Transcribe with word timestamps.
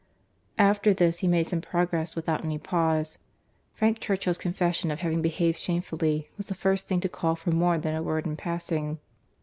After 0.57 0.95
this, 0.95 1.19
he 1.19 1.27
made 1.27 1.45
some 1.45 1.61
progress 1.61 2.15
without 2.15 2.43
any 2.43 2.57
pause. 2.57 3.19
Frank 3.71 3.99
Churchill's 3.99 4.39
confession 4.39 4.89
of 4.89 5.01
having 5.01 5.21
behaved 5.21 5.59
shamefully 5.59 6.27
was 6.37 6.47
the 6.47 6.55
first 6.55 6.87
thing 6.87 7.01
to 7.01 7.07
call 7.07 7.35
for 7.35 7.51
more 7.51 7.77
than 7.77 7.93
a 7.93 8.01
word 8.01 8.25
in 8.25 8.35
passing. 8.35 8.97